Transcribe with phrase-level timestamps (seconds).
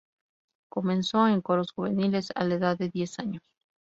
[0.67, 3.43] Comenzó en coros juveniles a la edad de diez años.